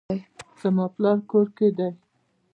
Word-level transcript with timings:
زما 0.61 0.85
پلار 0.95 1.17
کور 1.29 1.47
کې 1.57 1.67
دی 1.77 1.89